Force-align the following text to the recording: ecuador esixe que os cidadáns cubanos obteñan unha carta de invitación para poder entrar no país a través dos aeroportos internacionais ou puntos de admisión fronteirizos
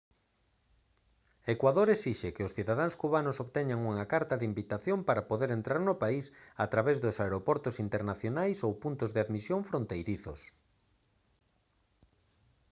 ecuador 1.53 1.87
esixe 1.95 2.33
que 2.35 2.45
os 2.47 2.55
cidadáns 2.57 2.93
cubanos 3.01 3.41
obteñan 3.45 3.79
unha 3.91 4.05
carta 4.13 4.35
de 4.37 4.47
invitación 4.51 4.99
para 5.07 5.27
poder 5.29 5.49
entrar 5.53 5.79
no 5.85 5.99
país 6.03 6.25
a 6.63 6.65
través 6.73 6.95
dos 7.03 7.15
aeroportos 7.23 7.75
internacionais 7.85 8.57
ou 8.67 8.71
puntos 8.83 9.09
de 9.11 9.19
admisión 9.25 9.59
fronteirizos 9.69 10.39